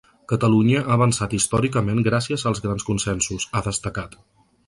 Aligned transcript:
Catalunya 0.31 0.79
ha 0.83 0.95
avançat 0.95 1.35
històricament 1.39 2.01
gràcies 2.09 2.47
als 2.53 2.63
grans 2.65 2.87
consensos, 2.89 3.49
ha 3.59 3.65
destacat. 3.71 4.19